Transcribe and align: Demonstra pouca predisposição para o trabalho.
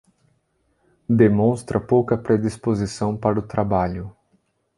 Demonstra 1.07 1.79
pouca 1.79 2.17
predisposição 2.17 3.15
para 3.15 3.37
o 3.37 3.41
trabalho. 3.47 4.11